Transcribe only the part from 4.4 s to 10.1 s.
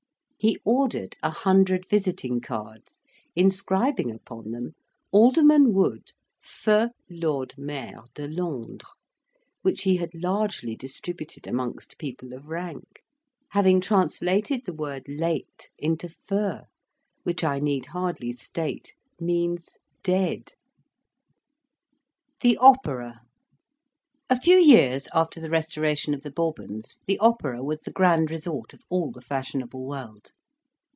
them, "Alderman Wood, feu Lord Maire de Londres," which he